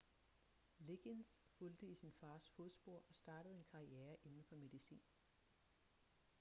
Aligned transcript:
liggins 0.79 1.33
fulgte 1.59 1.85
i 1.89 1.95
sin 2.01 2.13
fars 2.19 2.49
fodspor 2.55 3.03
og 3.09 3.15
startede 3.15 3.55
en 3.55 3.63
karriere 3.63 4.17
inden 4.25 4.43
for 4.43 4.55
medicin 4.55 5.01